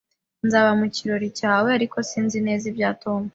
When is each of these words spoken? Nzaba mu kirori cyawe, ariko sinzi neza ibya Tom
Nzaba 0.45 0.71
mu 0.79 0.87
kirori 0.95 1.27
cyawe, 1.39 1.67
ariko 1.77 1.97
sinzi 2.09 2.37
neza 2.47 2.63
ibya 2.71 2.89
Tom 3.01 3.21